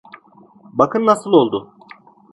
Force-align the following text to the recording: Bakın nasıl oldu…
Bakın 0.71 1.05
nasıl 1.05 1.31
oldu… 1.33 1.73